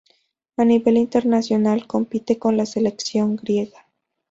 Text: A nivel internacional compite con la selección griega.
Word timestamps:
A 0.57 0.65
nivel 0.65 0.97
internacional 0.97 1.85
compite 1.85 2.39
con 2.39 2.57
la 2.57 2.65
selección 2.65 3.35
griega. 3.35 3.85